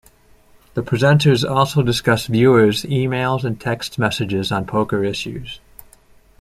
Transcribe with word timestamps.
The 0.73 0.81
presenters 0.81 1.47
also 1.47 1.83
discuss 1.83 2.25
viewers' 2.25 2.81
emails 2.85 3.43
and 3.43 3.61
text 3.61 3.99
messages 3.99 4.51
on 4.51 4.65
poker 4.65 5.03
issues. 5.03 5.59